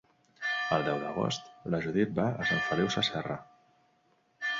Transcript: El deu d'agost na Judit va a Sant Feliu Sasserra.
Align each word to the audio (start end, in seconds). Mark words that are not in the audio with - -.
El 0.77 0.85
deu 0.85 0.95
d'agost 1.03 1.51
na 1.73 1.81
Judit 1.83 2.15
va 2.21 2.25
a 2.31 2.47
Sant 2.53 2.63
Feliu 2.71 2.89
Sasserra. 2.97 3.37